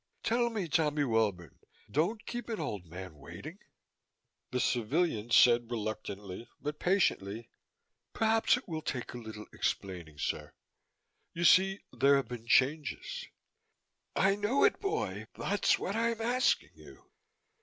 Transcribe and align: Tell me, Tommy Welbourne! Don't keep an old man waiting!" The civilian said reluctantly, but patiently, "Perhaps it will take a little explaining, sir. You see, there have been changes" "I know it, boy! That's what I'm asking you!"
Tell 0.23 0.49
me, 0.49 0.67
Tommy 0.67 1.03
Welbourne! 1.03 1.59
Don't 1.91 2.25
keep 2.25 2.49
an 2.49 2.59
old 2.59 2.87
man 2.87 3.19
waiting!" 3.19 3.59
The 4.49 4.59
civilian 4.59 5.29
said 5.29 5.69
reluctantly, 5.69 6.49
but 6.59 6.79
patiently, 6.79 7.49
"Perhaps 8.11 8.57
it 8.57 8.67
will 8.67 8.81
take 8.81 9.13
a 9.13 9.19
little 9.19 9.45
explaining, 9.53 10.17
sir. 10.17 10.53
You 11.35 11.43
see, 11.43 11.81
there 11.93 12.15
have 12.15 12.27
been 12.29 12.47
changes" 12.47 13.27
"I 14.15 14.35
know 14.35 14.63
it, 14.63 14.81
boy! 14.81 15.27
That's 15.35 15.77
what 15.77 15.95
I'm 15.95 16.19
asking 16.19 16.71
you!" 16.73 17.11